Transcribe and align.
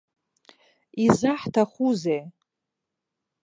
Изаҳҭахузеи? 1.05 2.21